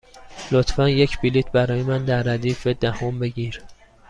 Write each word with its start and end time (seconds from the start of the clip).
لطفا 0.51 0.89
یک 0.89 1.19
بلیط 1.21 1.51
برای 1.51 1.83
من 1.83 2.05
در 2.05 2.23
ردیف 2.23 2.67
دهم 2.67 3.19
بگیر. 3.19 3.61